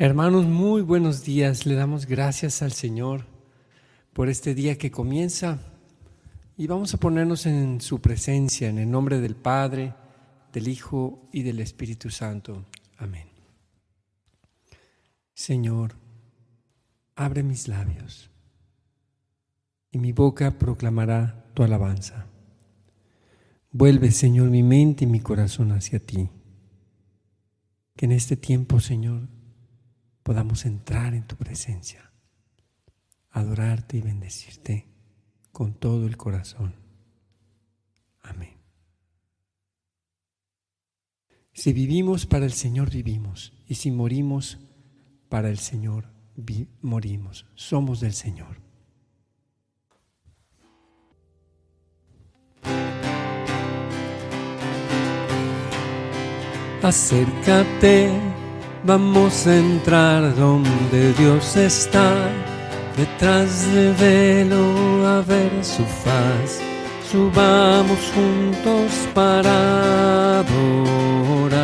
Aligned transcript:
Hermanos, 0.00 0.46
muy 0.46 0.82
buenos 0.82 1.24
días. 1.24 1.66
Le 1.66 1.74
damos 1.74 2.06
gracias 2.06 2.62
al 2.62 2.70
Señor 2.70 3.26
por 4.12 4.28
este 4.28 4.54
día 4.54 4.78
que 4.78 4.92
comienza 4.92 5.58
y 6.56 6.68
vamos 6.68 6.94
a 6.94 6.98
ponernos 6.98 7.46
en 7.46 7.80
su 7.80 8.00
presencia, 8.00 8.68
en 8.68 8.78
el 8.78 8.88
nombre 8.88 9.20
del 9.20 9.34
Padre, 9.34 9.94
del 10.52 10.68
Hijo 10.68 11.28
y 11.32 11.42
del 11.42 11.58
Espíritu 11.58 12.10
Santo. 12.10 12.64
Amén. 12.96 13.26
Señor, 15.34 15.96
abre 17.16 17.42
mis 17.42 17.66
labios 17.66 18.30
y 19.90 19.98
mi 19.98 20.12
boca 20.12 20.60
proclamará 20.60 21.44
tu 21.54 21.64
alabanza. 21.64 22.28
Vuelve, 23.72 24.12
Señor, 24.12 24.48
mi 24.48 24.62
mente 24.62 25.06
y 25.06 25.08
mi 25.08 25.18
corazón 25.18 25.72
hacia 25.72 25.98
ti. 25.98 26.30
Que 27.96 28.06
en 28.06 28.12
este 28.12 28.36
tiempo, 28.36 28.78
Señor, 28.78 29.37
podamos 30.28 30.66
entrar 30.66 31.14
en 31.14 31.26
tu 31.26 31.36
presencia, 31.36 32.12
adorarte 33.30 33.96
y 33.96 34.02
bendecirte 34.02 34.86
con 35.52 35.72
todo 35.72 36.06
el 36.06 36.18
corazón. 36.18 36.74
Amén. 38.20 38.58
Si 41.54 41.72
vivimos 41.72 42.26
para 42.26 42.44
el 42.44 42.52
Señor, 42.52 42.90
vivimos. 42.90 43.54
Y 43.66 43.76
si 43.76 43.90
morimos 43.90 44.58
para 45.30 45.48
el 45.48 45.58
Señor, 45.58 46.04
morimos. 46.82 47.46
Somos 47.54 48.00
del 48.00 48.12
Señor. 48.12 48.60
Acércate 56.82 58.27
Vamos 58.84 59.46
a 59.46 59.56
entrar 59.56 60.34
donde 60.36 61.12
Dios 61.14 61.56
está, 61.56 62.14
detrás 62.96 63.66
de 63.74 63.92
velo 63.92 65.06
a 65.06 65.20
ver 65.22 65.50
su 65.62 65.84
faz. 65.84 66.60
Subamos 67.10 67.98
juntos 68.14 68.92
para 69.14 70.40
adorar 70.40 71.58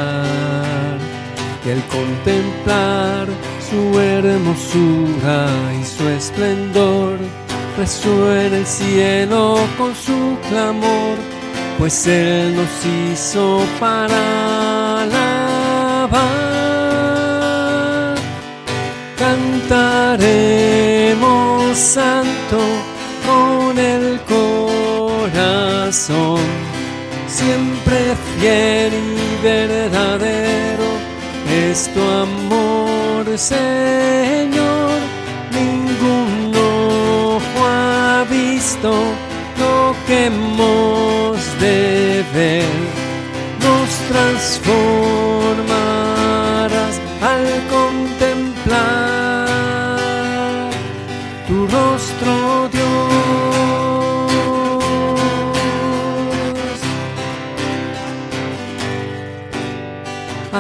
y 1.65 1.71
al 1.71 1.83
contemplar 1.87 3.29
su 3.71 4.01
hermosura 4.01 5.47
y 5.81 5.85
su 5.85 6.09
esplendor, 6.09 7.19
resuena 7.79 8.57
el 8.57 8.67
cielo 8.67 9.59
con 9.79 9.95
su 9.95 10.37
clamor, 10.49 11.17
pues 11.79 12.07
Él 12.07 12.57
nos 12.57 12.85
hizo 12.85 13.61
para 13.79 14.44
cantaremos 19.69 21.79
santo 21.79 22.59
con 23.27 23.79
el 23.79 24.21
corazón, 25.23 26.41
siempre 27.27 28.15
fiel 28.39 28.93
y 28.93 29.43
verdadero 29.43 30.85
es 31.51 31.91
tu 31.93 32.01
amor, 32.03 33.37
Señor. 33.39 35.01
Ningún 35.53 36.55
ojo 36.55 37.67
ha 37.67 38.25
visto 38.31 38.93
lo 39.59 39.97
que 40.07 40.27
hemos 40.27 41.39
de 41.61 42.25
ver, 42.35 42.69
nos 43.61 43.89
transformarás 44.11 47.01
al 47.23 47.45
contemplar 47.71 48.34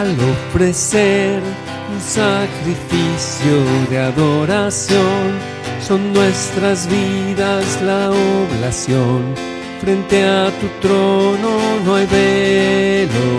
al 0.04 0.16
ofrecer 0.20 1.40
un 1.92 2.00
sacrificio 2.00 3.56
de 3.90 3.98
adoración, 3.98 5.24
son 5.80 6.12
nuestras 6.12 6.86
vidas 6.88 7.64
la 7.82 8.10
oblación. 8.10 9.34
Frente 9.80 10.24
a 10.24 10.50
tu 10.60 10.66
trono 10.80 11.50
no 11.84 11.94
hay 11.94 12.06
velo 12.06 13.30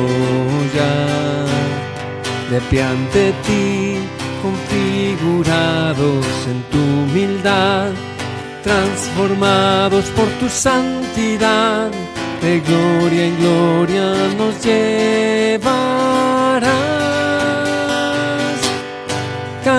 ya, 0.77 2.51
de 2.51 2.61
pie 2.69 2.83
ante 2.83 3.33
ti, 3.45 3.97
configurados 4.43 6.25
en 6.51 6.59
tu 6.71 6.77
humildad, 6.77 7.89
transformados 8.63 10.05
por 10.17 10.27
tu 10.39 10.47
santidad, 10.49 11.89
de 12.41 12.59
gloria 12.59 13.25
en 13.25 13.37
gloria 13.39 14.13
nos 14.37 14.63
lleva 14.63 15.64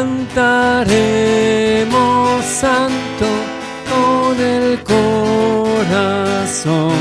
Cantaremos 0.07 1.91
santo 2.45 3.27
con 3.91 4.41
el 4.41 4.79
corazón, 4.85 6.93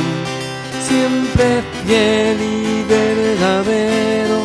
siempre 0.87 1.61
fiel 1.85 2.41
y 2.41 2.83
verdadero 2.89 4.39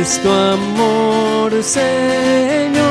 es 0.00 0.18
tu 0.22 0.30
amor, 0.30 1.62
Señor. 1.62 2.81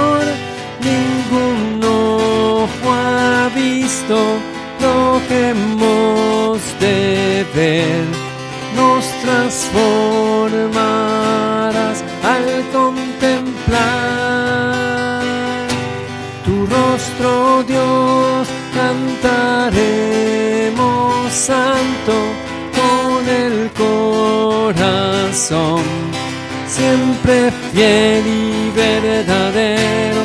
Siempre 26.67 27.51
fiel 27.73 28.23
y 28.25 28.71
verdadero 28.75 30.23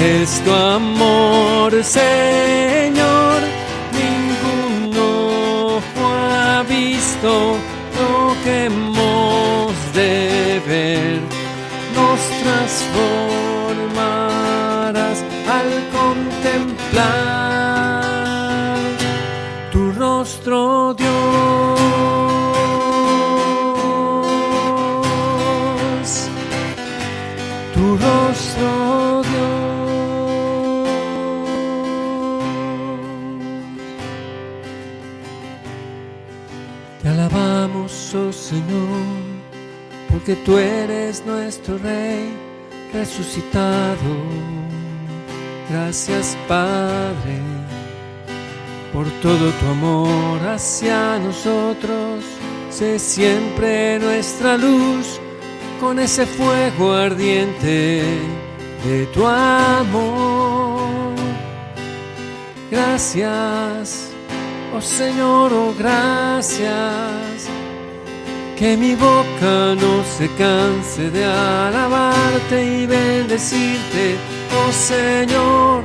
es 0.00 0.40
tu 0.44 0.52
amor, 0.52 1.72
Señor. 1.82 2.69
Porque 40.30 40.44
tú 40.44 40.58
eres 40.58 41.24
nuestro 41.26 41.76
Rey 41.78 42.32
resucitado. 42.92 43.96
Gracias 45.68 46.36
Padre 46.46 47.38
por 48.92 49.06
todo 49.22 49.50
tu 49.50 49.66
amor 49.66 50.40
hacia 50.46 51.18
nosotros. 51.18 52.24
Sé 52.70 53.00
siempre 53.00 53.98
nuestra 53.98 54.56
luz 54.56 55.18
con 55.80 55.98
ese 55.98 56.26
fuego 56.26 56.92
ardiente 56.92 58.04
de 58.84 59.06
tu 59.12 59.26
amor. 59.26 61.14
Gracias, 62.70 64.10
oh 64.76 64.80
Señor, 64.80 65.52
oh 65.52 65.74
gracias 65.76 67.50
que 68.60 68.76
mi 68.76 68.94
boca 68.94 69.74
no 69.74 70.04
se 70.04 70.28
canse 70.36 71.10
de 71.10 71.24
alabarte 71.24 72.62
y 72.62 72.84
bendecirte, 72.84 74.16
oh 74.54 74.70
Señor. 74.70 75.84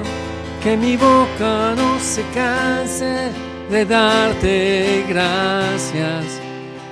Que 0.62 0.76
mi 0.76 0.98
boca 0.98 1.74
no 1.78 1.98
se 2.02 2.22
canse 2.34 3.32
de 3.70 3.86
darte 3.86 5.06
gracias. 5.08 6.26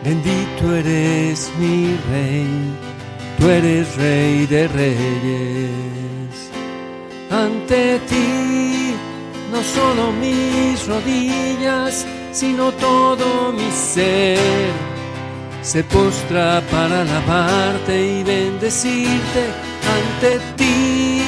Bendito 0.06 0.74
eres 0.74 1.52
mi 1.60 1.98
Rey, 2.10 2.48
tú 3.38 3.50
eres 3.50 3.96
rey 3.98 4.46
de 4.46 4.68
reyes. 4.70 6.36
Ante 7.30 8.00
ti 8.08 8.96
no 9.52 9.62
solo 9.62 10.14
mis 10.14 10.88
rodillas, 10.88 12.06
sino 12.32 12.72
todo 12.72 13.52
mi 13.52 13.70
ser 13.72 14.93
se 15.64 15.84
postra 15.84 16.62
para 16.70 17.02
alabarte 17.02 18.20
y 18.20 18.24
bendecirte 18.24 19.44
ante 19.98 20.40
ti. 20.58 21.22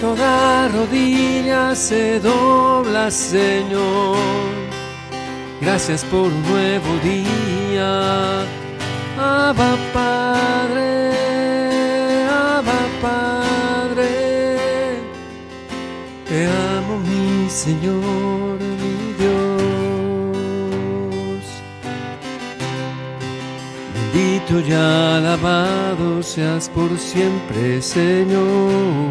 Toda 0.00 0.68
rodilla 0.68 1.74
se 1.74 2.20
dobla, 2.20 3.10
Señor. 3.10 4.16
Gracias 5.60 6.04
por 6.04 6.26
un 6.26 6.42
nuevo 6.42 6.96
día. 7.02 8.42
Abba 9.18 9.76
Padre, 9.92 11.10
Abba 12.30 12.80
Padre. 13.02 15.00
Te 16.28 16.46
amo, 16.46 16.98
mi 16.98 17.50
Señor, 17.50 18.47
Bendito 24.48 24.68
y 24.68 24.72
alabado 24.72 26.22
seas 26.22 26.68
por 26.70 26.96
siempre, 26.98 27.82
Señor. 27.82 29.08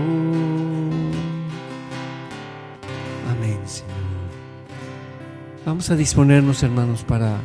Vamos 5.66 5.90
a 5.90 5.96
disponernos, 5.96 6.64
hermanos, 6.64 7.04
para 7.04 7.42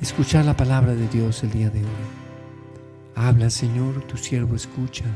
escuchar 0.00 0.44
la 0.44 0.54
palabra 0.54 0.94
de 0.94 1.08
Dios 1.08 1.42
el 1.42 1.50
día 1.50 1.70
de 1.70 1.80
hoy. 1.80 1.88
Habla, 3.14 3.48
Señor, 3.48 4.02
tu 4.02 4.18
siervo 4.18 4.54
escucha. 4.54 5.06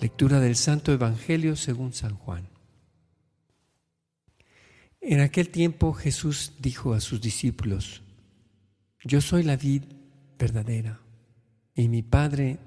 Lectura 0.00 0.40
del 0.40 0.56
Santo 0.56 0.92
Evangelio 0.92 1.56
según 1.56 1.92
San 1.92 2.16
Juan. 2.16 2.55
En 5.08 5.20
aquel 5.20 5.50
tiempo 5.50 5.92
Jesús 5.92 6.54
dijo 6.58 6.92
a 6.92 7.00
sus 7.00 7.20
discípulos, 7.20 8.02
Yo 9.04 9.20
soy 9.20 9.44
la 9.44 9.56
vid 9.56 9.84
verdadera 10.36 11.00
y 11.76 11.86
mi 11.86 12.02
Padre 12.02 12.58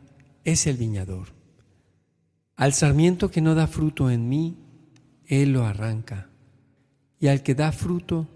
es 0.45 0.65
el 0.65 0.77
viñador. 0.77 1.33
Al 2.55 2.71
sarmiento 2.71 3.29
que 3.29 3.41
no 3.41 3.55
da 3.55 3.67
fruto 3.67 4.09
en 4.09 4.29
mí, 4.29 4.57
Él 5.25 5.51
lo 5.51 5.65
arranca, 5.65 6.29
y 7.19 7.27
al 7.27 7.43
que 7.43 7.55
da 7.55 7.73
fruto, 7.73 8.29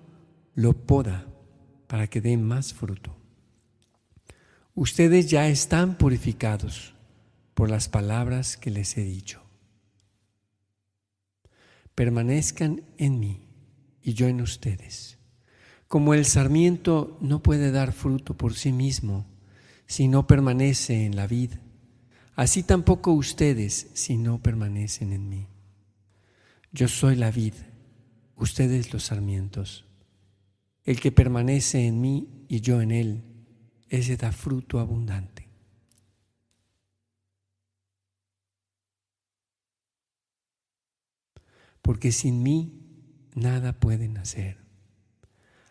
lo 0.53 0.73
poda 0.73 1.25
para 1.87 2.07
que 2.07 2.19
dé 2.19 2.35
más 2.35 2.73
fruto. 2.73 3.15
Ustedes 4.75 5.29
ya 5.29 5.47
están 5.47 5.97
purificados 5.97 6.93
por 7.53 7.69
las 7.69 7.87
palabras 7.87 8.57
que 8.57 8.69
les 8.69 8.97
he 8.97 9.05
dicho. 9.05 9.41
Permanezcan 11.95 12.81
en 12.97 13.21
mí 13.21 13.42
y 14.03 14.13
yo 14.13 14.27
en 14.27 14.41
ustedes. 14.41 15.17
Como 15.87 16.13
el 16.13 16.25
sarmiento 16.25 17.17
no 17.21 17.41
puede 17.41 17.71
dar 17.71 17.93
fruto 17.93 18.35
por 18.35 18.53
sí 18.53 18.71
mismo 18.71 19.25
si 19.85 20.07
no 20.07 20.27
permanece 20.27 21.05
en 21.05 21.15
la 21.15 21.27
vid, 21.27 21.51
así 22.35 22.63
tampoco 22.63 23.13
ustedes 23.13 23.89
si 23.93 24.17
no 24.17 24.41
permanecen 24.41 25.13
en 25.13 25.29
mí. 25.29 25.47
Yo 26.71 26.87
soy 26.87 27.15
la 27.15 27.31
vid, 27.31 27.53
ustedes 28.35 28.91
los 28.91 29.03
sarmientos. 29.03 29.85
El 30.83 30.99
que 30.99 31.11
permanece 31.11 31.87
en 31.87 32.01
mí 32.01 32.45
y 32.49 32.61
yo 32.61 32.81
en 32.81 32.91
él, 32.91 33.23
ese 33.89 34.17
da 34.17 34.31
fruto 34.31 34.79
abundante. 34.79 35.47
Porque 41.81 42.11
sin 42.11 42.41
mí 42.41 42.82
nada 43.35 43.79
pueden 43.79 44.17
hacer. 44.17 44.57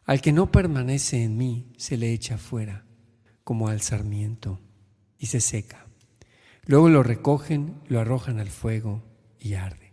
Al 0.05 0.21
que 0.21 0.33
no 0.33 0.51
permanece 0.51 1.23
en 1.23 1.37
mí 1.37 1.73
se 1.77 1.97
le 1.97 2.13
echa 2.13 2.39
fuera, 2.39 2.87
como 3.45 3.69
al 3.69 3.81
sarmiento, 3.81 4.61
y 5.19 5.27
se 5.27 5.41
seca. 5.41 5.87
Luego 6.65 6.89
lo 6.89 7.03
recogen, 7.03 7.81
lo 7.89 8.01
arrojan 8.01 8.39
al 8.39 8.51
fuego 8.51 9.05
y 9.39 9.55
arde. 9.55 9.93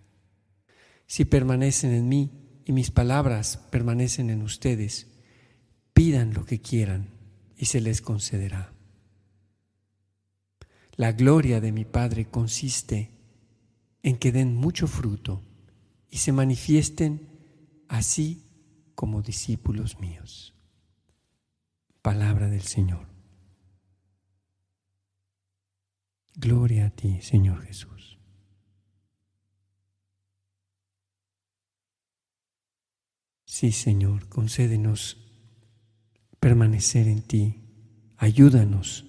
Si 1.08 1.26
permanecen 1.26 1.92
en 1.92 2.08
mí 2.08 2.32
y 2.66 2.72
mis 2.72 2.92
palabras 2.92 3.58
permanecen 3.72 4.30
en 4.30 4.44
ustedes, 4.44 5.08
pidan 5.94 6.34
lo 6.34 6.46
que 6.46 6.62
quieran 6.62 7.10
y 7.58 7.66
se 7.66 7.82
les 7.82 8.02
concederá. 8.02 8.74
La 10.96 11.14
gloria 11.14 11.62
de 11.62 11.72
mi 11.72 11.86
Padre 11.86 12.26
consiste 12.26 13.12
en 14.04 14.18
que 14.18 14.32
den 14.32 14.56
mucho 14.56 14.88
fruto 14.88 15.44
y 16.10 16.18
se 16.18 16.32
manifiesten 16.32 17.39
así 17.90 18.46
como 18.96 19.22
discípulos 19.22 20.00
míos. 20.00 20.56
Palabra 22.02 22.48
del 22.48 22.62
Señor. 22.62 23.08
Gloria 26.36 26.86
a 26.86 26.90
ti, 26.92 27.20
Señor 27.22 27.62
Jesús. 27.64 28.18
Sí, 33.44 33.74
Señor, 33.74 34.30
concédenos 34.30 35.18
permanecer 36.40 37.08
en 37.08 37.22
ti. 37.24 37.64
Ayúdanos 38.16 39.06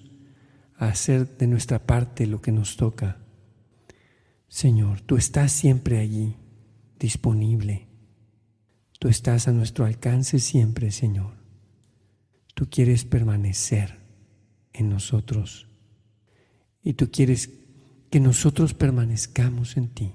a 0.75 0.87
hacer 0.87 1.37
de 1.37 1.47
nuestra 1.47 1.85
parte 1.85 2.27
lo 2.27 2.41
que 2.41 2.51
nos 2.51 2.75
toca. 2.75 3.19
Señor, 4.49 4.99
tú 5.01 5.15
estás 5.15 5.51
siempre 5.51 5.99
allí, 5.99 6.35
disponible. 6.99 7.90
Tú 9.01 9.07
estás 9.07 9.47
a 9.47 9.51
nuestro 9.51 9.85
alcance 9.85 10.37
siempre, 10.37 10.91
Señor. 10.91 11.33
Tú 12.53 12.69
quieres 12.69 13.03
permanecer 13.03 13.97
en 14.73 14.89
nosotros 14.89 15.67
y 16.83 16.93
tú 16.93 17.09
quieres 17.09 17.49
que 18.11 18.19
nosotros 18.19 18.75
permanezcamos 18.75 19.75
en 19.75 19.89
ti, 19.89 20.13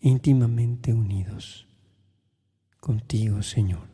íntimamente 0.00 0.92
unidos 0.92 1.66
contigo, 2.78 3.42
Señor, 3.42 3.88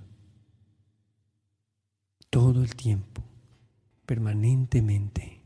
todo 2.30 2.64
el 2.64 2.74
tiempo, 2.74 3.22
permanentemente. 4.06 5.39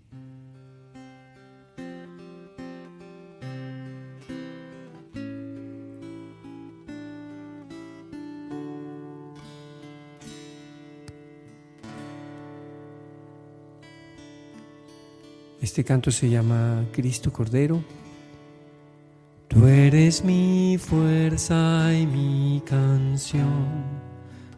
Este 15.75 15.83
canto 15.83 16.12
se 16.12 16.31
llama 16.31 16.85
Cristo 16.93 17.33
Cordero. 17.33 17.83
Tú 19.49 19.66
eres 19.66 20.23
mi 20.23 20.78
fuerza 20.78 21.93
y 21.93 22.07
mi 22.07 22.62
canción, 22.64 23.83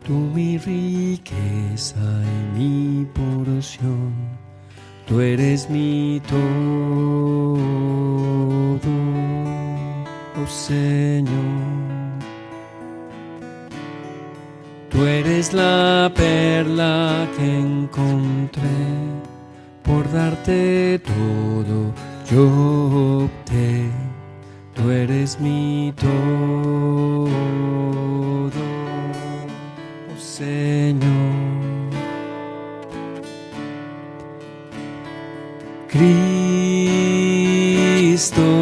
tú 0.06 0.12
mi 0.12 0.58
riqueza 0.58 1.96
y 2.22 2.58
mi 2.58 3.06
porción, 3.14 4.12
tú 5.06 5.22
eres 5.22 5.70
mi 5.70 6.20
todo, 6.28 6.36
oh 10.36 10.46
Señor. 10.46 11.30
Tú 14.90 15.02
eres 15.06 15.54
la 15.54 16.12
perla 16.14 17.26
que 17.38 17.58
encontré 17.58 19.06
por 19.86 20.10
darte 20.10 20.98
todo, 20.98 21.92
yo 22.28 23.24
opté, 23.24 23.88
tú 24.74 24.90
eres 24.90 25.38
mi 25.40 25.94
todo, 25.96 27.30
oh 30.10 30.18
Señor. 30.18 31.06
Cristo, 38.06 38.55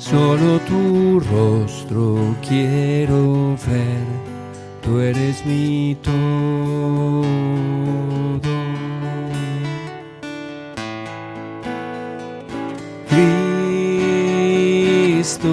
solo 0.00 0.58
tu 0.60 1.20
rostro 1.20 2.34
quiero 2.48 3.54
ver, 3.66 4.06
tú 4.82 4.98
eres 4.98 5.44
mi 5.44 5.94
todo. 6.02 7.20
Cristo, 15.10 15.50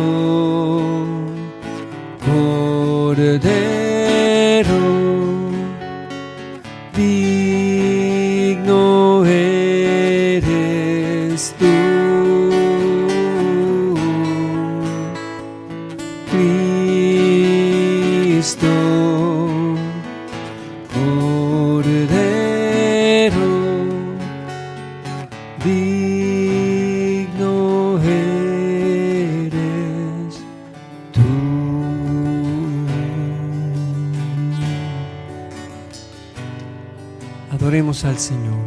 Adoremos 37.67 38.05
al 38.05 38.17
Señor. 38.17 38.63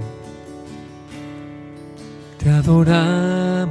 Te 2.36 2.50
adoramos, 2.50 3.70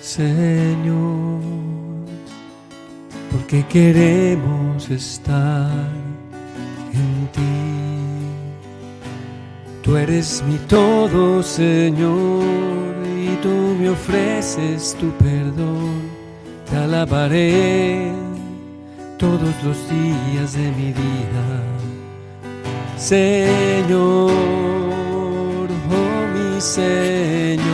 Señor, 0.00 1.40
porque 3.32 3.66
queremos 3.66 4.88
estar 4.90 5.88
en 6.92 7.28
ti. 7.32 7.56
Tú 9.82 9.96
eres 9.96 10.44
mi 10.46 10.58
todo, 10.68 11.42
Señor, 11.42 12.44
y 13.04 13.34
tú 13.42 13.76
me 13.80 13.88
ofreces 13.88 14.96
tu 15.00 15.10
perdón. 15.18 16.00
Te 16.70 16.76
alabaré 16.76 18.12
todos 19.18 19.52
los 19.64 19.76
días 19.90 20.52
de 20.52 20.70
mi 20.70 20.92
vida. 20.92 21.55
Señor, 22.96 24.30
oh 25.90 26.26
mi 26.34 26.60
Señor. 26.60 27.66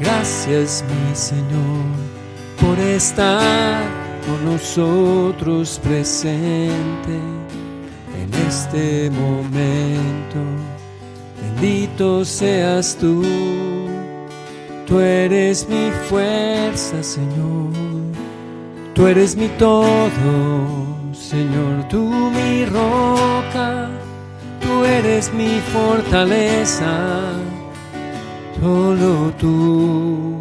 Gracias 0.00 0.84
mi 0.88 1.16
Señor 1.16 1.84
por 2.60 2.78
estar 2.78 3.82
con 4.24 4.52
nosotros 4.52 5.80
presente 5.82 7.18
en 8.22 8.34
este 8.46 9.10
momento. 9.10 10.38
Bendito 11.42 12.24
seas 12.24 12.96
tú, 13.00 13.24
tú 14.86 15.00
eres 15.00 15.68
mi 15.68 15.90
fuerza 16.08 17.02
Señor, 17.02 17.72
tú 18.94 19.06
eres 19.08 19.36
mi 19.36 19.48
todo. 19.58 20.85
Señor, 21.30 21.88
tú 21.88 22.04
mi 22.30 22.64
roca, 22.66 23.88
tú 24.60 24.84
eres 24.84 25.32
mi 25.34 25.58
fortaleza, 25.72 27.32
solo 28.60 29.32
tú 29.36 30.36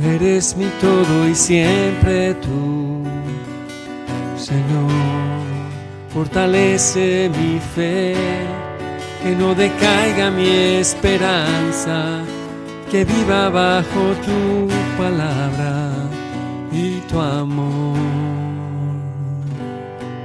eres 0.00 0.56
mi 0.56 0.66
todo 0.80 1.28
y 1.28 1.36
siempre 1.36 2.34
tú, 2.34 3.04
Señor, 4.36 4.90
fortalece 6.12 7.30
mi 7.38 7.60
fe, 7.60 8.16
que 9.22 9.36
no 9.36 9.54
decaiga 9.54 10.32
mi 10.32 10.48
esperanza, 10.80 12.24
que 12.90 13.04
viva 13.04 13.50
bajo 13.50 14.02
tu 14.26 14.66
palabra 14.98 15.92
y 16.72 16.98
tu 17.08 17.20
amor. 17.20 18.15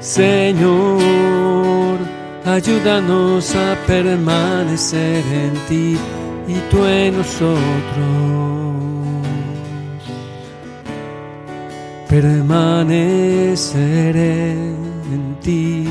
Señor, 0.02 1.98
ayúdanos 2.44 3.56
a 3.56 3.78
permanecer 3.86 5.24
en 5.32 5.54
ti 5.70 5.96
y 6.48 6.56
tú 6.72 6.84
en 6.86 7.18
nosotros. 7.18 7.60
Permaneceré 12.10 14.54
en 14.54 15.38
ti, 15.40 15.88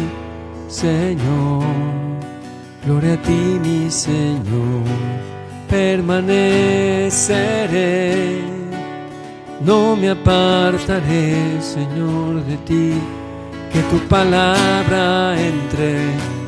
Señor. 0.66 1.62
Gloria 2.84 3.14
a 3.14 3.22
ti, 3.22 3.60
mi 3.62 3.88
Señor. 3.88 4.82
Permaneceré. 5.68 8.40
No 9.64 9.94
me 9.94 10.10
apartaré, 10.10 11.62
Señor, 11.62 12.44
de 12.44 12.56
ti 12.66 12.92
que 13.72 13.80
tu 13.82 13.98
palabra 14.08 15.34
entre 15.40 15.96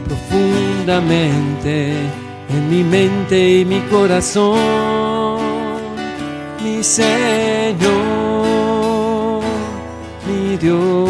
profundamente 0.06 1.94
en 2.48 2.70
mi 2.70 2.82
mente 2.82 3.60
y 3.60 3.64
mi 3.64 3.80
corazón, 3.82 5.38
mi 6.62 6.82
Señor, 6.82 7.82
mi 10.26 10.56
Dios, 10.56 11.08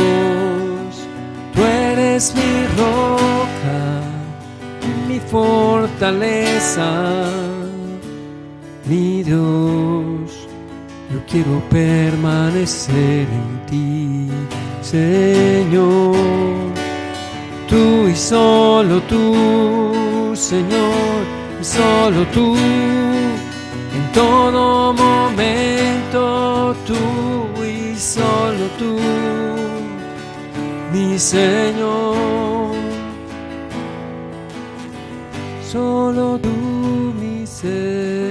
tú 1.54 1.62
eres 1.62 2.34
mi 2.34 2.66
roca, 2.76 4.02
mi 5.08 5.18
fortaleza, 5.20 6.90
mi 8.84 9.22
Dios, 9.22 10.46
yo 11.10 11.18
quiero 11.30 11.62
permanecer 11.70 13.26
en 13.40 13.66
ti. 13.66 14.01
Señor, 14.82 16.16
tú 17.68 18.08
y 18.08 18.16
solo 18.16 19.00
tú, 19.02 20.32
Señor, 20.34 21.24
solo 21.60 22.26
tú, 22.34 22.56
en 22.56 24.12
todo 24.12 24.92
momento 24.92 26.74
tú 26.84 27.64
y 27.64 27.96
solo 27.96 28.66
tú, 28.76 28.98
mi 30.92 31.16
Señor, 31.16 32.74
solo 35.64 36.38
tú, 36.38 37.14
mi 37.20 37.46
Señor. 37.46 38.21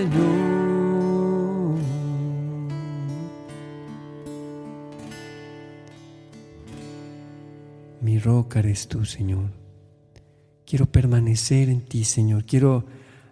Roca 8.21 8.59
eres 8.59 8.87
tú, 8.87 9.05
Señor. 9.05 9.51
Quiero 10.65 10.85
permanecer 10.85 11.69
en 11.69 11.81
ti, 11.81 12.05
Señor. 12.05 12.45
Quiero 12.45 12.85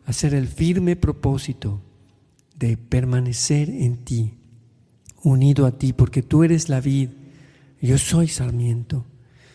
hacer 0.06 0.34
el 0.34 0.48
firme 0.48 0.96
propósito 0.96 1.82
de 2.56 2.76
permanecer 2.76 3.70
en 3.70 4.04
ti, 4.04 4.34
unido 5.24 5.66
a 5.66 5.72
ti, 5.72 5.94
porque 5.94 6.22
tú 6.22 6.44
eres 6.44 6.68
la 6.68 6.82
vid, 6.82 7.10
yo 7.82 7.98
soy 7.98 8.28
sarmiento. 8.28 9.06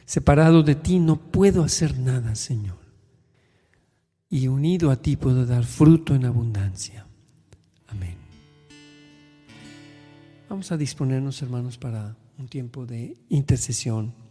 Separado 0.06 0.62
de 0.62 0.74
ti 0.74 0.98
no 0.98 1.16
puedo 1.16 1.62
hacer 1.62 1.98
nada, 1.98 2.34
Señor. 2.34 2.78
Y 4.30 4.48
unido 4.48 4.90
a 4.90 4.96
ti 4.96 5.16
puedo 5.16 5.44
dar 5.44 5.64
fruto 5.64 6.14
en 6.14 6.24
abundancia. 6.24 7.06
Amén. 7.88 8.16
Vamos 10.48 10.72
a 10.72 10.76
disponernos, 10.76 11.42
hermanos, 11.42 11.78
para 11.78 12.16
un 12.38 12.48
tiempo 12.48 12.86
de 12.86 13.16
intercesión. 13.28 14.23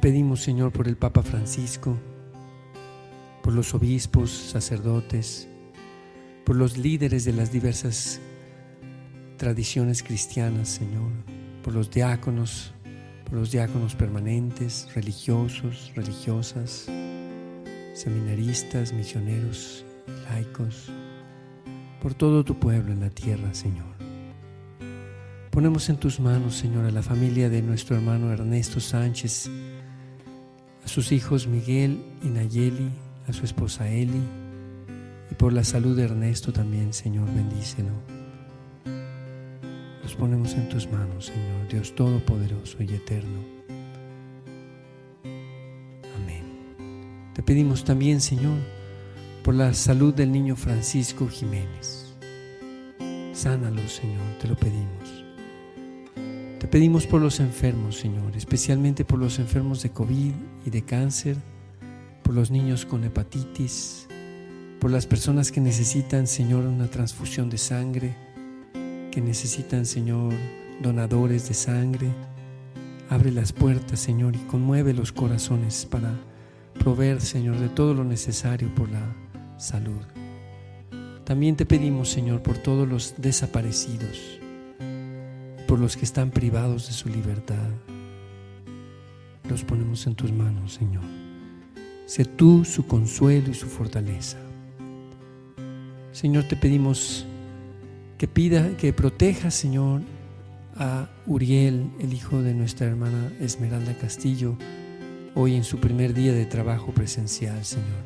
Pedimos, 0.00 0.40
Señor, 0.40 0.72
por 0.72 0.88
el 0.88 0.96
Papa 0.96 1.22
Francisco, 1.22 1.96
por 3.42 3.52
los 3.52 3.74
obispos, 3.74 4.30
sacerdotes, 4.30 5.48
por 6.44 6.56
los 6.56 6.78
líderes 6.78 7.24
de 7.24 7.32
las 7.32 7.52
diversas 7.52 8.20
tradiciones 9.36 10.02
cristianas, 10.02 10.68
Señor, 10.68 11.10
por 11.62 11.74
los 11.74 11.90
diáconos, 11.90 12.72
por 13.24 13.34
los 13.34 13.50
diáconos 13.50 13.94
permanentes, 13.94 14.88
religiosos, 14.94 15.92
religiosas, 15.94 16.86
seminaristas, 17.94 18.92
misioneros, 18.92 19.84
laicos, 20.24 20.90
por 22.02 22.14
todo 22.14 22.44
tu 22.44 22.58
pueblo 22.58 22.92
en 22.92 23.00
la 23.00 23.10
tierra, 23.10 23.52
Señor. 23.52 23.90
Ponemos 25.50 25.88
en 25.90 25.96
tus 25.96 26.20
manos, 26.20 26.54
Señor, 26.54 26.86
a 26.86 26.90
la 26.90 27.02
familia 27.02 27.50
de 27.50 27.60
nuestro 27.60 27.96
hermano 27.96 28.32
Ernesto 28.32 28.78
Sánchez, 28.78 29.50
a 30.84 30.88
sus 30.88 31.12
hijos 31.12 31.46
Miguel 31.46 32.02
y 32.22 32.28
Nayeli, 32.28 32.90
a 33.28 33.32
su 33.32 33.44
esposa 33.44 33.88
Eli, 33.88 34.22
y 35.30 35.34
por 35.34 35.52
la 35.52 35.64
salud 35.64 35.96
de 35.96 36.04
Ernesto 36.04 36.52
también, 36.52 36.92
Señor, 36.92 37.26
bendícelo 37.34 38.20
ponemos 40.20 40.52
en 40.52 40.68
tus 40.68 40.86
manos, 40.86 41.26
Señor, 41.26 41.66
Dios 41.70 41.94
Todopoderoso 41.94 42.82
y 42.82 42.94
Eterno. 42.94 43.40
Amén. 46.14 47.32
Te 47.34 47.42
pedimos 47.42 47.84
también, 47.84 48.20
Señor, 48.20 48.58
por 49.42 49.54
la 49.54 49.72
salud 49.72 50.12
del 50.12 50.30
niño 50.30 50.56
Francisco 50.56 51.26
Jiménez. 51.26 52.14
Sánalo, 53.32 53.88
Señor, 53.88 54.20
te 54.38 54.48
lo 54.48 54.56
pedimos. 54.56 55.29
Pedimos 56.70 57.04
por 57.08 57.20
los 57.20 57.40
enfermos, 57.40 57.96
Señor, 57.96 58.36
especialmente 58.36 59.04
por 59.04 59.18
los 59.18 59.40
enfermos 59.40 59.82
de 59.82 59.90
COVID 59.90 60.32
y 60.64 60.70
de 60.70 60.82
cáncer, 60.82 61.36
por 62.22 62.32
los 62.32 62.52
niños 62.52 62.86
con 62.86 63.02
hepatitis, 63.02 64.06
por 64.78 64.92
las 64.92 65.04
personas 65.04 65.50
que 65.50 65.60
necesitan, 65.60 66.28
Señor, 66.28 66.64
una 66.66 66.86
transfusión 66.86 67.50
de 67.50 67.58
sangre 67.58 68.14
que 69.10 69.20
necesitan, 69.20 69.84
Señor, 69.84 70.32
donadores 70.80 71.48
de 71.48 71.54
sangre. 71.54 72.08
Abre 73.08 73.32
las 73.32 73.52
puertas, 73.52 73.98
Señor, 73.98 74.36
y 74.36 74.46
conmueve 74.46 74.94
los 74.94 75.10
corazones 75.10 75.84
para 75.90 76.14
proveer, 76.78 77.20
Señor, 77.20 77.58
de 77.58 77.68
todo 77.68 77.94
lo 77.94 78.04
necesario 78.04 78.72
por 78.76 78.88
la 78.90 79.12
salud. 79.58 80.02
También 81.24 81.56
te 81.56 81.66
pedimos, 81.66 82.10
Señor, 82.10 82.44
por 82.44 82.58
todos 82.58 82.88
los 82.88 83.14
desaparecidos, 83.18 84.38
por 85.70 85.78
los 85.78 85.96
que 85.96 86.04
están 86.04 86.32
privados 86.32 86.88
de 86.88 86.92
su 86.92 87.08
libertad. 87.08 87.68
Los 89.48 89.62
ponemos 89.62 90.04
en 90.08 90.16
tus 90.16 90.32
manos, 90.32 90.74
Señor. 90.74 91.04
Sé 92.06 92.24
tú 92.24 92.64
su 92.64 92.88
consuelo 92.88 93.50
y 93.50 93.54
su 93.54 93.68
fortaleza. 93.68 94.38
Señor, 96.10 96.42
te 96.48 96.56
pedimos 96.56 97.24
que 98.18 98.26
pida, 98.26 98.76
que 98.78 98.92
proteja, 98.92 99.52
Señor, 99.52 100.02
a 100.74 101.08
Uriel, 101.28 101.88
el 102.00 102.14
hijo 102.14 102.42
de 102.42 102.52
nuestra 102.52 102.88
hermana 102.88 103.32
Esmeralda 103.38 103.96
Castillo, 103.96 104.56
hoy 105.36 105.54
en 105.54 105.62
su 105.62 105.78
primer 105.78 106.14
día 106.14 106.32
de 106.32 106.46
trabajo 106.46 106.90
presencial, 106.90 107.64
Señor. 107.64 108.02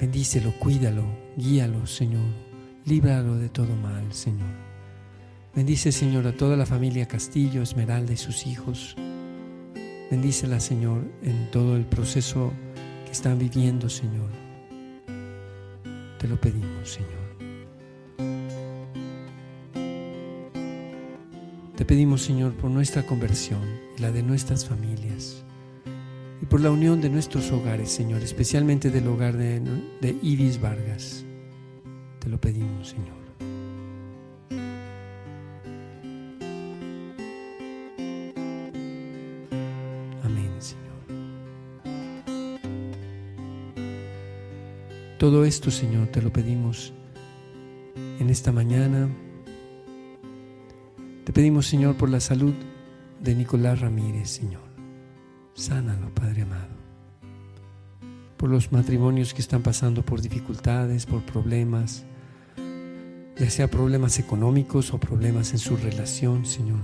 Bendícelo, 0.00 0.52
cuídalo, 0.58 1.04
guíalo, 1.36 1.86
Señor. 1.86 2.26
Líbralo 2.86 3.36
de 3.36 3.50
todo 3.50 3.76
mal, 3.76 4.12
Señor. 4.12 4.71
Bendice, 5.54 5.92
Señor, 5.92 6.26
a 6.26 6.32
toda 6.32 6.56
la 6.56 6.64
familia 6.64 7.06
Castillo, 7.06 7.60
Esmeralda 7.60 8.14
y 8.14 8.16
sus 8.16 8.46
hijos. 8.46 8.96
Bendícela, 10.10 10.58
Señor, 10.60 11.04
en 11.22 11.50
todo 11.50 11.76
el 11.76 11.84
proceso 11.84 12.52
que 13.04 13.12
están 13.12 13.38
viviendo, 13.38 13.90
Señor. 13.90 14.30
Te 16.18 16.26
lo 16.26 16.40
pedimos, 16.40 16.88
Señor. 16.88 17.22
Te 21.76 21.84
pedimos, 21.84 22.22
Señor, 22.22 22.54
por 22.54 22.70
nuestra 22.70 23.04
conversión 23.04 23.60
y 23.98 24.00
la 24.00 24.10
de 24.10 24.22
nuestras 24.22 24.64
familias 24.64 25.44
y 26.40 26.46
por 26.46 26.60
la 26.60 26.70
unión 26.70 27.02
de 27.02 27.10
nuestros 27.10 27.52
hogares, 27.52 27.90
Señor, 27.90 28.22
especialmente 28.22 28.90
del 28.90 29.06
hogar 29.06 29.36
de, 29.36 29.60
de 30.00 30.16
Iris 30.22 30.58
Vargas. 30.58 31.26
Te 32.20 32.30
lo 32.30 32.40
pedimos, 32.40 32.88
Señor. 32.88 33.21
Todo 45.22 45.44
esto, 45.44 45.70
Señor, 45.70 46.08
te 46.08 46.20
lo 46.20 46.32
pedimos 46.32 46.92
en 48.18 48.28
esta 48.28 48.50
mañana 48.50 49.08
te 51.24 51.32
pedimos, 51.32 51.68
Señor, 51.68 51.96
por 51.96 52.08
la 52.08 52.18
salud 52.18 52.54
de 53.20 53.36
Nicolás 53.36 53.80
Ramírez, 53.80 54.28
Señor. 54.28 54.64
Sánalo, 55.54 56.12
Padre 56.12 56.42
amado. 56.42 56.74
Por 58.36 58.50
los 58.50 58.72
matrimonios 58.72 59.32
que 59.32 59.42
están 59.42 59.62
pasando 59.62 60.02
por 60.02 60.20
dificultades, 60.20 61.06
por 61.06 61.22
problemas, 61.22 62.04
ya 63.38 63.48
sea 63.48 63.70
problemas 63.70 64.18
económicos 64.18 64.92
o 64.92 64.98
problemas 64.98 65.52
en 65.52 65.58
su 65.60 65.76
relación, 65.76 66.44
Señor. 66.44 66.80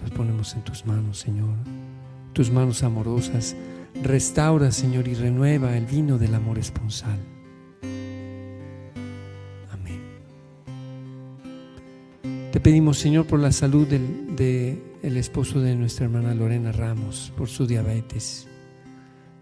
Los 0.00 0.10
ponemos 0.12 0.54
en 0.54 0.62
tus 0.62 0.86
manos, 0.86 1.18
Señor. 1.18 1.56
Tus 2.32 2.52
manos 2.52 2.84
amorosas. 2.84 3.56
Restaura, 4.02 4.72
Señor, 4.72 5.08
y 5.08 5.14
renueva 5.14 5.76
el 5.76 5.86
vino 5.86 6.18
del 6.18 6.34
amor 6.34 6.58
esponsal. 6.58 7.18
Te 12.52 12.58
pedimos, 12.58 12.98
Señor, 12.98 13.26
por 13.26 13.38
la 13.38 13.52
salud 13.52 13.86
del 13.86 14.34
de 14.34 14.82
el 15.02 15.16
esposo 15.16 15.60
de 15.60 15.76
nuestra 15.76 16.06
hermana 16.06 16.34
Lorena 16.34 16.72
Ramos, 16.72 17.32
por 17.36 17.48
su 17.48 17.66
diabetes. 17.66 18.48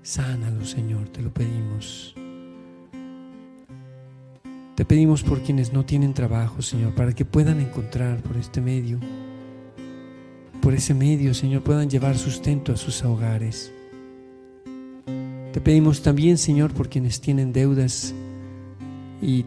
Sánalo, 0.03 0.65
Señor, 0.65 1.09
te 1.09 1.23
lo 1.23 1.33
pedimos. 1.33 2.15
Te 4.75 4.85
pedimos 4.85 5.23
por 5.23 5.41
quienes 5.41 5.73
no 5.73 5.85
tienen 5.85 6.15
trabajo, 6.15 6.61
Señor, 6.61 6.95
para 6.95 7.15
que 7.15 7.25
puedan 7.25 7.61
encontrar 7.61 8.23
por 8.23 8.37
este 8.37 8.61
medio, 8.61 9.01
por 10.61 10.75
ese 10.75 10.95
medio, 10.95 11.33
Señor, 11.35 11.63
puedan 11.63 11.89
llevar 11.89 12.17
sustento 12.19 12.73
a 12.73 12.77
sus 12.77 13.03
hogares. 13.05 13.73
Te 15.59 15.65
pedimos 15.65 16.03
también, 16.03 16.39
Señor, 16.39 16.73
por 16.73 16.89
quienes 16.89 17.21
tienen 17.21 17.53
deudas 17.53 18.15
y 19.21 19.45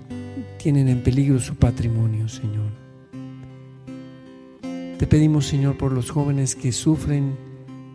tienen 0.57 0.89
en 0.89 1.03
peligro 1.03 1.39
su 1.39 1.55
patrimonio, 1.55 2.27
Señor. 2.27 2.69
Te 4.99 5.07
pedimos, 5.07 5.45
Señor, 5.45 5.77
por 5.77 5.93
los 5.93 6.11
jóvenes 6.11 6.53
que 6.53 6.73
sufren, 6.73 7.37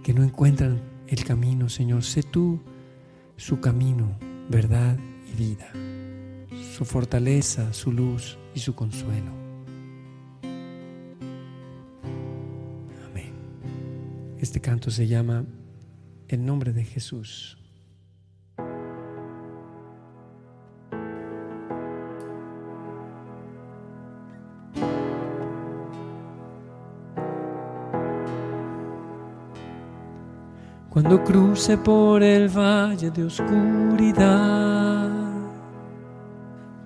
que 0.02 0.14
no 0.14 0.24
encuentran 0.24 0.81
el 1.09 1.24
camino, 1.24 1.68
Señor. 1.68 2.05
Sé 2.05 2.22
tú 2.22 2.59
su 3.37 3.61
camino, 3.61 4.18
verdad 4.48 4.96
y 5.31 5.37
vida, 5.37 5.70
su 6.74 6.87
fortaleza, 6.87 7.74
su 7.74 7.92
luz 7.92 8.38
y 8.55 8.61
su 8.61 8.74
consuelo. 8.74 9.31
Amén. 13.11 13.35
Este 14.38 14.62
canto 14.62 14.90
se 14.90 15.07
llama 15.07 15.44
El 16.29 16.46
nombre 16.46 16.72
de 16.72 16.83
Jesús. 16.83 17.59
Cuando 30.96 31.22
cruce 31.22 31.76
por 31.76 32.22
el 32.22 32.48
valle 32.48 33.11
de 33.11 33.24
oscuridad, 33.26 35.11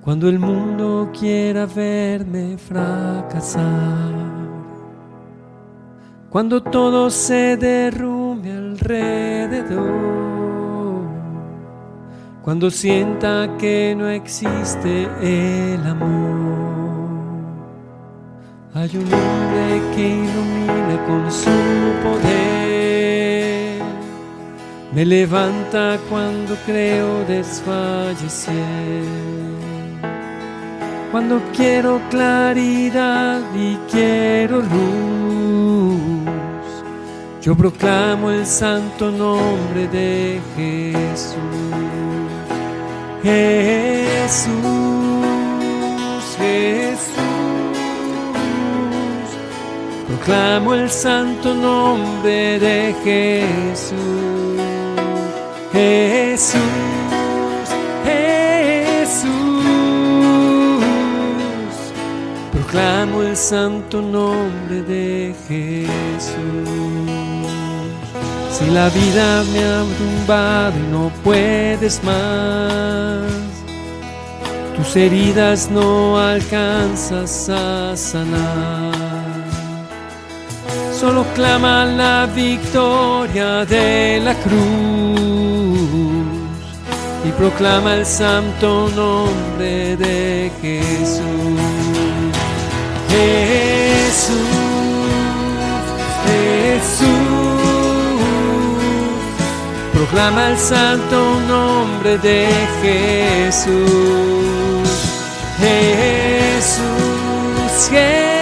cuando 0.02 0.28
el 0.28 0.36
mundo 0.36 1.12
quiera 1.16 1.64
verme 1.64 2.58
fracasar, 2.58 4.12
cuando 6.28 6.60
todo 6.60 7.08
se 7.08 7.56
derrumbe 7.56 8.50
alrededor, 8.50 9.84
cuando 12.42 12.68
sienta 12.68 13.48
que 13.60 13.94
no 13.96 14.08
existe 14.08 15.06
el 15.22 15.86
amor, 15.86 16.50
hay 18.74 18.90
un 18.96 19.04
hombre 19.04 19.80
que 19.94 20.08
ilumina 20.16 21.06
con 21.06 21.30
su 21.30 21.48
poder 22.02 22.49
me 24.92 25.04
levanta 25.04 25.98
cuando 26.08 26.56
creo 26.66 27.24
desfallecer. 27.24 29.04
Cuando 31.12 31.40
quiero 31.56 32.00
claridad 32.08 33.40
y 33.54 33.76
quiero 33.90 34.60
luz, 34.60 36.00
Yo 37.42 37.56
proclamo 37.56 38.30
el 38.30 38.44
santo 38.44 39.10
nombre 39.10 39.88
de 39.88 40.40
Jesús. 40.56 41.36
Jesús, 43.22 44.52
Jesús. 46.38 47.20
Proclamo 50.06 50.74
el 50.74 50.90
santo 50.90 51.54
nombre 51.54 52.58
de 52.58 52.94
Jesús. 53.02 54.69
Jesús, 55.80 56.60
Jesús. 58.04 59.24
Proclamo 62.52 63.22
el 63.22 63.34
santo 63.34 64.02
nombre 64.02 64.82
de 64.82 65.34
Jesús. 65.48 66.36
Si 68.52 68.66
la 68.70 68.90
vida 68.90 69.42
me 69.52 69.64
ha 69.64 69.82
tumbado 69.96 70.78
y 70.78 70.86
no 70.92 71.10
puedes 71.24 72.04
más, 72.04 73.32
tus 74.76 74.96
heridas 74.96 75.70
no 75.70 76.18
alcanzas 76.18 77.48
a 77.48 77.96
sanar. 77.96 79.19
Solo 81.00 81.24
clama 81.34 81.86
la 81.86 82.26
victoria 82.26 83.64
de 83.64 84.20
la 84.22 84.34
cruz 84.34 84.60
y 87.24 87.30
proclama 87.38 87.94
el 87.94 88.04
santo 88.04 88.86
nombre 88.94 89.96
de 89.96 90.52
Jesús. 90.60 91.22
Jesús, 93.08 94.36
Jesús. 96.26 97.08
Proclama 99.94 100.48
el 100.50 100.58
santo 100.58 101.40
nombre 101.48 102.18
de 102.18 102.46
Jesús. 102.82 103.70
Jesús, 105.58 106.82
Jesús. 107.90 108.39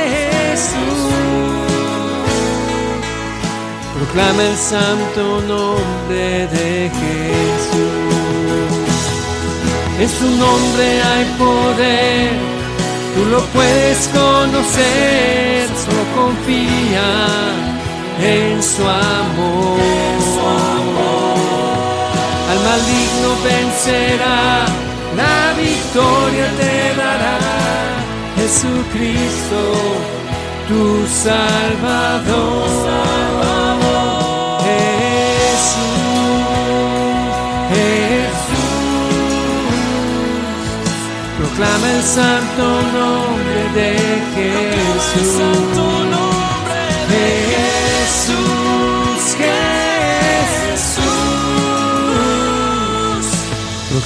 Proclama 4.13 4.43
el 4.43 4.57
santo 4.57 5.41
nombre 5.43 6.47
de 6.49 6.91
Jesús. 6.99 8.09
En 10.01 10.09
su 10.09 10.31
nombre 10.37 11.03
hay 11.03 11.25
poder, 11.39 12.31
tú 13.15 13.25
lo 13.31 13.41
puedes 13.47 14.09
conocer, 14.09 15.69
solo 15.85 16.05
confía 16.15 17.09
en 18.21 18.63
su 18.63 18.83
amor 18.83 19.79
al 22.51 22.59
maligno 22.61 23.31
vencerá, 23.45 24.65
la 25.17 25.53
victoria 25.53 26.47
te 26.59 26.95
dará 26.97 27.39
Jesucristo, 28.37 29.61
tu 30.67 31.07
Salvador. 31.07 32.29
Jesús, 35.59 37.35
Jesús, 37.73 38.69
proclama 41.39 41.87
el 41.91 42.03
santo 42.03 42.65
nombre 42.93 43.61
de 43.75 43.91
Jesús. 44.35 45.49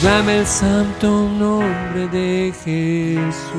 Proclama 0.02 0.32
el 0.32 0.46
santo 0.46 1.28
nombre 1.38 2.08
de 2.08 2.52
Jesús. 2.64 3.52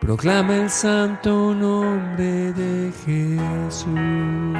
Proclama 0.00 0.56
el 0.56 0.70
santo 0.70 1.54
nombre 1.54 2.52
de 2.54 2.92
Jesús. 3.04 4.59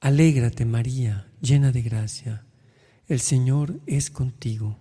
Alégrate 0.00 0.64
María, 0.64 1.30
llena 1.42 1.72
de 1.72 1.82
gracia, 1.82 2.46
el 3.06 3.20
Señor 3.20 3.80
es 3.84 4.10
contigo. 4.10 4.78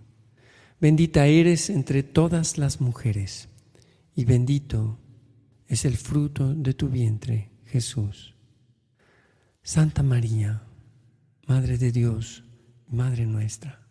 Bendita 0.80 1.28
eres 1.28 1.70
entre 1.70 2.04
todas 2.04 2.58
las 2.58 2.80
mujeres, 2.80 3.50
y 4.16 4.24
bendito 4.24 4.98
es 5.68 5.84
el 5.84 5.98
fruto 5.98 6.54
de 6.56 6.74
tu 6.74 6.88
vientre, 6.88 7.52
Jesús. 7.66 8.34
Santa 9.62 10.04
María, 10.04 10.64
Madre 11.48 11.78
de 11.78 11.92
Dios, 11.92 12.46
Madre 12.88 13.26
nuestra, 13.26 13.90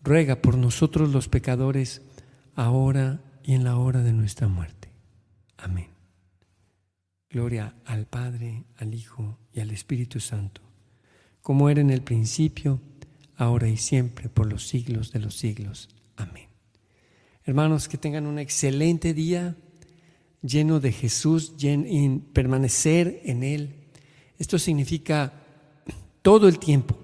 ruega 0.00 0.42
por 0.42 0.56
nosotros 0.56 1.10
los 1.12 1.28
pecadores, 1.28 2.02
ahora 2.54 3.20
y 3.42 3.54
en 3.54 3.64
la 3.64 3.78
hora 3.78 4.04
de 4.04 4.12
nuestra 4.12 4.46
muerte. 4.46 4.92
Amén. 5.56 5.88
Gloria 7.28 7.74
al 7.84 8.06
Padre, 8.06 8.64
al 8.76 8.94
Hijo 8.94 9.40
y 9.56 9.60
al 9.60 9.72
Espíritu 9.72 10.20
Santo, 10.20 10.60
como 11.42 11.68
era 11.68 11.80
en 11.80 11.90
el 11.90 12.02
principio, 12.02 12.80
ahora 13.36 13.68
y 13.68 13.76
siempre, 13.76 14.28
por 14.28 14.46
los 14.46 14.68
siglos 14.68 15.10
de 15.10 15.18
los 15.18 15.34
siglos. 15.34 15.88
Amén. 16.14 16.46
Hermanos, 17.44 17.88
que 17.88 17.98
tengan 17.98 18.26
un 18.26 18.38
excelente 18.38 19.14
día 19.14 19.56
lleno 20.42 20.78
de 20.78 20.92
Jesús, 20.92 21.54
permanecer 22.32 23.20
en 23.24 23.42
Él 23.42 23.86
esto 24.38 24.58
significa 24.58 25.32
todo 26.22 26.48
el 26.48 26.58
tiempo. 26.58 26.98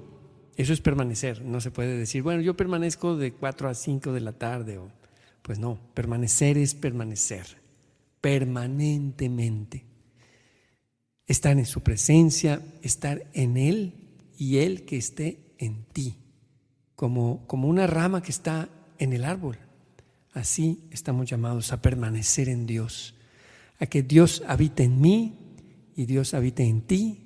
Eso 0.57 0.73
es 0.73 0.81
permanecer. 0.81 1.43
No 1.43 1.61
se 1.61 1.71
puede 1.71 1.97
decir, 1.97 2.23
bueno, 2.23 2.43
yo 2.43 2.57
permanezco 2.57 3.17
de 3.17 3.33
4 3.33 3.69
a 3.69 3.75
5 3.75 4.13
de 4.13 4.21
la 4.21 4.33
tarde. 4.33 4.79
O, 4.79 4.91
pues 5.41 5.59
no, 5.59 5.79
permanecer 5.95 6.59
es 6.59 6.75
permanecer 6.75 7.63
permanentemente. 8.21 9.85
Estar 11.33 11.59
en 11.59 11.65
su 11.65 11.81
presencia, 11.81 12.61
estar 12.83 13.25
en 13.33 13.57
Él 13.57 13.95
y 14.37 14.59
Él 14.59 14.85
que 14.85 14.99
esté 14.99 15.39
en 15.57 15.85
ti, 15.85 16.19
como, 16.95 17.47
como 17.47 17.69
una 17.69 17.87
rama 17.87 18.23
que 18.23 18.31
está 18.31 18.69
en 18.99 19.15
el 19.15 19.25
árbol. 19.25 19.57
Así 20.35 20.85
estamos 20.91 21.31
llamados 21.31 21.73
a 21.73 21.81
permanecer 21.81 22.51
en 22.51 22.67
Dios, 22.67 23.15
a 23.81 23.87
que 23.87 24.03
Dios 24.03 24.43
habite 24.47 24.83
en 24.83 25.01
mí 25.01 25.39
y 25.97 26.05
Dios 26.05 26.35
habite 26.35 26.65
en 26.65 26.83
ti 26.83 27.25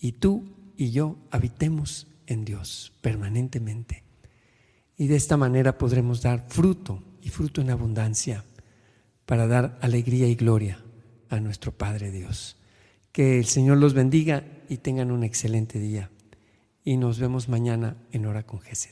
y 0.00 0.12
tú 0.12 0.72
y 0.74 0.90
yo 0.92 1.18
habitemos 1.30 2.06
en 2.26 2.46
Dios 2.46 2.94
permanentemente. 3.02 4.04
Y 4.96 5.06
de 5.06 5.16
esta 5.16 5.36
manera 5.36 5.76
podremos 5.76 6.22
dar 6.22 6.46
fruto 6.48 7.02
y 7.20 7.28
fruto 7.28 7.60
en 7.60 7.68
abundancia 7.68 8.42
para 9.26 9.46
dar 9.46 9.78
alegría 9.82 10.28
y 10.28 10.34
gloria 10.34 10.82
a 11.28 11.40
nuestro 11.40 11.72
Padre 11.72 12.10
Dios. 12.10 12.56
Que 13.14 13.38
el 13.38 13.44
Señor 13.44 13.76
los 13.76 13.94
bendiga 13.94 14.42
y 14.68 14.78
tengan 14.78 15.12
un 15.12 15.22
excelente 15.22 15.78
día. 15.78 16.10
Y 16.82 16.96
nos 16.96 17.20
vemos 17.20 17.48
mañana 17.48 17.96
en 18.10 18.26
Hora 18.26 18.42
con 18.42 18.60
Gesed. 18.60 18.90